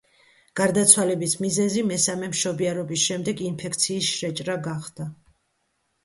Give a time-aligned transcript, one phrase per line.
[0.59, 5.07] გარდაცვალების მიზეზი მესამე მშობიარობის შემდეგ ინფექციის შეჭრა გახდა.